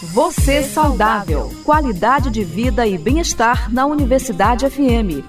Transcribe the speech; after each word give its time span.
Você 0.00 0.62
saudável. 0.62 1.50
Qualidade 1.64 2.30
de 2.30 2.44
vida 2.44 2.86
e 2.86 2.96
bem-estar 2.96 3.68
na 3.74 3.84
Universidade 3.84 4.64
FM. 4.70 5.24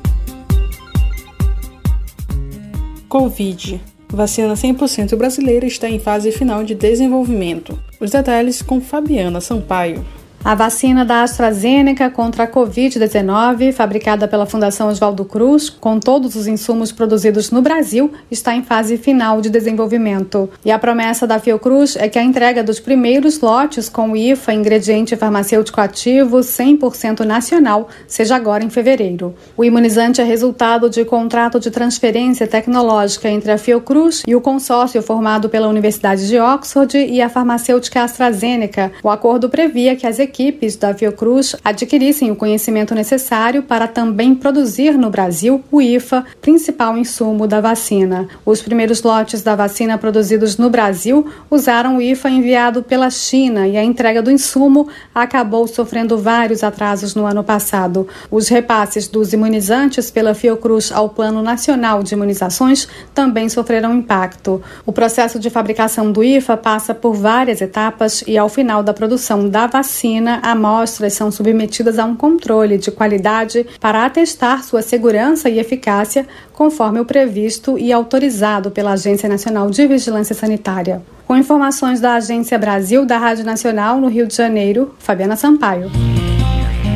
Covid. 3.08 3.82
Vacina 4.10 4.54
100% 4.54 5.16
brasileira 5.16 5.66
está 5.66 5.90
em 5.90 5.98
fase 5.98 6.32
final 6.32 6.64
de 6.64 6.76
desenvolvimento. 6.76 7.80
Os 8.00 8.12
detalhes 8.12 8.62
com 8.62 8.80
Fabiana 8.80 9.42
Sampaio. 9.42 10.06
A 10.44 10.56
vacina 10.56 11.04
da 11.04 11.22
AstraZeneca 11.22 12.10
contra 12.10 12.46
a 12.46 12.48
Covid-19, 12.48 13.74
fabricada 13.74 14.26
pela 14.26 14.46
Fundação 14.46 14.88
Oswaldo 14.88 15.26
Cruz, 15.26 15.70
com 15.70 16.00
todos 16.00 16.34
os 16.34 16.48
insumos 16.48 16.94
produzidos 16.94 17.52
no 17.52 17.62
Brasil, 17.62 18.14
está 18.32 18.56
em 18.56 18.64
fase 18.64 18.98
final 18.98 19.42
de 19.42 19.50
desenvolvimento. 19.50 20.50
E 20.64 20.72
a 20.72 20.80
promessa 20.80 21.28
da 21.28 21.40
Fiocruz 21.40 21.98
é 21.98 22.08
que 22.08 22.18
a 22.18 22.24
entrega 22.24 22.64
dos 22.64 22.80
primeiros 22.80 23.42
lotes 23.42 23.90
com 23.90 24.12
o 24.12 24.16
IFA, 24.18 24.54
ingrediente 24.54 25.18
farmacêutico 25.18 25.82
ativo 25.82 26.38
100% 26.38 27.26
nacional, 27.26 27.90
seja 28.08 28.38
agora 28.38 28.64
em 28.64 28.70
fevereiro. 28.70 29.36
O 29.58 29.66
imunizante 29.66 30.22
é 30.22 30.24
resultado 30.24 30.90
de 30.90 31.04
contrato 31.04 31.60
de 31.60 31.70
transferência 31.70 32.48
tecnológica 32.48 33.30
entre 33.30 33.52
a 33.52 33.58
Fiocruz 33.58 34.24
e 34.26 34.36
o 34.38 34.42
consórcio 34.42 35.04
formado 35.04 35.50
pela 35.50 35.68
Universidade 35.68 36.30
de 36.30 36.40
Oxford 36.40 36.98
e 36.98 37.22
a 37.22 37.28
farmacêutica 37.28 38.04
AstraZeneca. 38.04 38.94
O 39.04 39.10
acordo 39.10 39.50
previa 39.50 39.98
que 39.98 40.08
as 40.08 40.18
equipes 40.30 40.76
da 40.76 40.94
Fiocruz 40.94 41.56
adquirissem 41.66 42.30
o 42.30 42.36
conhecimento 42.36 42.94
necessário 42.94 43.64
para 43.64 43.88
também 43.88 44.36
produzir 44.36 44.96
no 44.96 45.10
Brasil 45.10 45.64
o 45.72 45.82
IFA, 45.82 46.24
principal 46.40 46.96
insumo 46.96 47.48
da 47.48 47.60
vacina. 47.60 48.28
Os 48.46 48.62
primeiros 48.62 49.02
lotes 49.02 49.42
da 49.42 49.56
vacina 49.56 49.98
produzidos 49.98 50.56
no 50.58 50.70
Brasil 50.70 51.28
usaram 51.50 51.98
o 51.98 52.02
IFA 52.02 52.30
enviado 52.30 52.84
pela 52.84 53.10
China 53.10 53.68
e 53.68 53.76
a 53.76 53.84
entrega 53.84 54.22
do 54.22 54.30
insumo 54.30 54.88
acabou 55.14 55.68
sofrendo 55.68 56.18
vários 56.18 56.64
atrasos 56.64 57.16
no 57.16 57.26
ano 57.26 57.44
passado. 57.44 58.08
Os 58.30 58.48
repasses 58.48 59.08
dos 59.08 59.34
imunizantes 59.34 60.12
pela 60.12 60.36
Fiocruz 60.36 60.92
ao 60.92 61.10
Plano 61.10 61.42
Nacional 61.42 62.04
de 62.04 62.14
Imunizações 62.14 62.88
também 63.16 63.50
sofreram 63.50 63.96
impacto. 63.96 64.62
O 64.86 64.92
processo 64.92 65.40
de 65.40 65.50
fabricação 65.50 66.12
do 66.12 66.24
IFA 66.24 66.56
passa 66.56 66.94
por 66.94 67.16
várias 67.16 67.62
etapas 67.62 68.24
e, 68.28 68.38
ao 68.38 68.48
final 68.48 68.84
da 68.84 68.94
produção 68.94 69.50
da 69.50 69.66
vacina, 69.66 70.19
vacina, 70.20 70.40
amostras 70.44 71.14
são 71.14 71.32
submetidas 71.32 71.98
a 71.98 72.06
um 72.06 72.16
controle 72.16 72.78
de 72.78 72.92
qualidade 72.92 73.66
para 73.80 74.06
atestar 74.06 74.64
sua 74.64 74.82
segurança 74.82 75.50
e 75.50 75.60
eficácia, 75.60 76.28
conforme 76.54 77.00
o 77.00 77.06
previsto 77.06 77.78
e 77.78 77.92
autorizado 77.92 78.70
pela 78.70 78.94
Agência 78.94 79.30
Nacional 79.30 79.70
de 79.70 79.88
Vigilância 79.88 80.36
Sanitária. 80.36 81.02
Com 81.26 81.38
informações 81.38 82.02
da 82.02 82.16
Agência 82.16 82.58
Brasil 82.58 83.06
da 83.06 83.18
Rádio 83.18 83.46
Nacional 83.46 84.00
no 84.00 84.08
Rio 84.08 84.28
de 84.28 84.36
Janeiro, 84.36 84.94
Fabiana 85.00 85.36
Sampaio. 85.36 85.90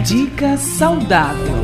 Dica 0.04 0.58
saudável. 0.58 1.64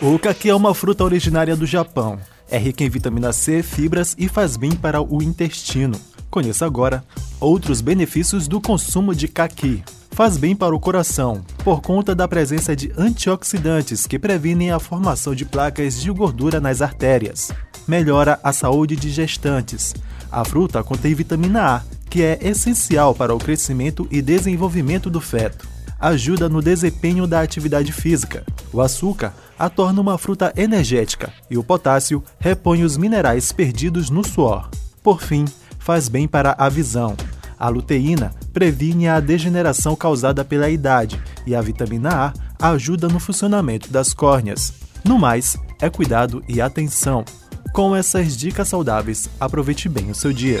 O 0.00 0.18
caqui 0.18 0.50
é 0.50 0.54
uma 0.54 0.74
fruta 0.74 1.04
originária 1.04 1.54
do 1.54 1.64
Japão. 1.64 2.18
É 2.52 2.58
rica 2.58 2.84
em 2.84 2.90
vitamina 2.90 3.32
C, 3.32 3.62
fibras 3.62 4.14
e 4.18 4.28
faz 4.28 4.58
bem 4.58 4.72
para 4.72 5.00
o 5.00 5.22
intestino. 5.22 5.98
Conheça 6.30 6.66
agora 6.66 7.02
outros 7.40 7.80
benefícios 7.80 8.46
do 8.46 8.60
consumo 8.60 9.14
de 9.14 9.26
caqui. 9.26 9.82
Faz 10.10 10.36
bem 10.36 10.54
para 10.54 10.76
o 10.76 10.78
coração, 10.78 11.42
por 11.64 11.80
conta 11.80 12.14
da 12.14 12.28
presença 12.28 12.76
de 12.76 12.92
antioxidantes 12.94 14.06
que 14.06 14.18
previnem 14.18 14.70
a 14.70 14.78
formação 14.78 15.34
de 15.34 15.46
placas 15.46 15.98
de 15.98 16.10
gordura 16.10 16.60
nas 16.60 16.82
artérias. 16.82 17.50
Melhora 17.88 18.38
a 18.44 18.52
saúde 18.52 18.96
de 18.96 19.08
gestantes. 19.08 19.94
A 20.30 20.44
fruta 20.44 20.84
contém 20.84 21.14
vitamina 21.14 21.76
A, 21.76 21.82
que 22.10 22.22
é 22.22 22.38
essencial 22.42 23.14
para 23.14 23.34
o 23.34 23.38
crescimento 23.38 24.06
e 24.10 24.20
desenvolvimento 24.20 25.08
do 25.08 25.22
feto. 25.22 25.66
Ajuda 25.98 26.50
no 26.50 26.60
desempenho 26.60 27.26
da 27.26 27.40
atividade 27.40 27.92
física. 27.92 28.44
O 28.72 28.80
açúcar 28.80 29.34
a 29.58 29.68
torna 29.68 30.00
uma 30.00 30.16
fruta 30.16 30.52
energética 30.56 31.32
e 31.50 31.58
o 31.58 31.62
potássio 31.62 32.24
repõe 32.38 32.82
os 32.82 32.96
minerais 32.96 33.52
perdidos 33.52 34.10
no 34.10 34.26
suor. 34.26 34.70
Por 35.02 35.20
fim, 35.20 35.44
faz 35.78 36.08
bem 36.08 36.26
para 36.26 36.54
a 36.58 36.68
visão. 36.68 37.16
A 37.58 37.68
luteína 37.68 38.32
previne 38.52 39.06
a 39.06 39.20
degeneração 39.20 39.94
causada 39.94 40.44
pela 40.44 40.68
idade 40.68 41.22
e 41.46 41.54
a 41.54 41.60
vitamina 41.60 42.32
A 42.58 42.70
ajuda 42.70 43.08
no 43.08 43.20
funcionamento 43.20 43.90
das 43.90 44.14
córneas. 44.14 44.72
No 45.04 45.18
mais, 45.18 45.56
é 45.80 45.90
cuidado 45.90 46.42
e 46.48 46.60
atenção. 46.60 47.24
Com 47.72 47.94
essas 47.94 48.36
dicas 48.36 48.68
saudáveis, 48.68 49.28
aproveite 49.38 49.88
bem 49.88 50.10
o 50.10 50.14
seu 50.14 50.32
dia. 50.32 50.60